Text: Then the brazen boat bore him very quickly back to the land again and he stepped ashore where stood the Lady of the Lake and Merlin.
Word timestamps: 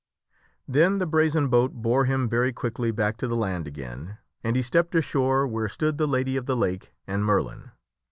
Then 0.67 0.97
the 0.97 1.05
brazen 1.05 1.47
boat 1.47 1.73
bore 1.73 2.05
him 2.05 2.27
very 2.27 2.51
quickly 2.51 2.89
back 2.89 3.17
to 3.17 3.27
the 3.27 3.35
land 3.35 3.67
again 3.67 4.17
and 4.43 4.55
he 4.55 4.63
stepped 4.63 4.95
ashore 4.95 5.45
where 5.45 5.69
stood 5.69 5.99
the 5.99 6.07
Lady 6.07 6.35
of 6.37 6.47
the 6.47 6.57
Lake 6.57 6.95
and 7.05 7.23
Merlin. 7.23 7.69